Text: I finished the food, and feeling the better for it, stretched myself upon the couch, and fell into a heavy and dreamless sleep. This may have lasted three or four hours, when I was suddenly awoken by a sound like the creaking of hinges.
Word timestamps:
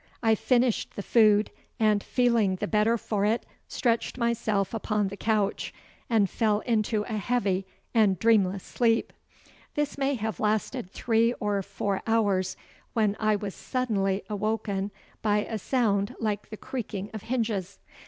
I 0.23 0.33
finished 0.33 0.95
the 0.95 1.03
food, 1.03 1.51
and 1.79 2.01
feeling 2.01 2.55
the 2.55 2.65
better 2.65 2.97
for 2.97 3.23
it, 3.23 3.45
stretched 3.67 4.17
myself 4.17 4.73
upon 4.73 5.09
the 5.09 5.15
couch, 5.15 5.71
and 6.09 6.27
fell 6.27 6.61
into 6.61 7.03
a 7.03 7.17
heavy 7.17 7.67
and 7.93 8.17
dreamless 8.17 8.63
sleep. 8.63 9.13
This 9.75 9.99
may 9.99 10.15
have 10.15 10.39
lasted 10.39 10.89
three 10.89 11.33
or 11.33 11.61
four 11.61 12.01
hours, 12.07 12.57
when 12.93 13.15
I 13.19 13.35
was 13.35 13.53
suddenly 13.53 14.23
awoken 14.27 14.89
by 15.21 15.45
a 15.45 15.59
sound 15.59 16.15
like 16.19 16.49
the 16.49 16.57
creaking 16.57 17.11
of 17.13 17.21
hinges. 17.21 17.77